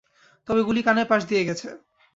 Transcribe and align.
তবে 0.47 0.61
গুলি 0.63 0.81
কানের 0.83 1.07
পাশ 1.07 1.21
দিয়ে 1.25 1.47
গেছে। 1.49 1.67